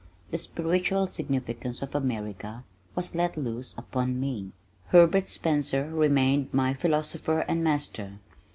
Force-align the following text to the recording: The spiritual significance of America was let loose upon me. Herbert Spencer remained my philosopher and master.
The 0.31 0.39
spiritual 0.39 1.05
significance 1.05 1.83
of 1.83 1.93
America 1.93 2.63
was 2.95 3.13
let 3.13 3.37
loose 3.37 3.75
upon 3.77 4.19
me. 4.19 4.51
Herbert 4.87 5.29
Spencer 5.29 5.91
remained 5.93 6.51
my 6.51 6.73
philosopher 6.73 7.41
and 7.41 7.63
master. 7.63 8.13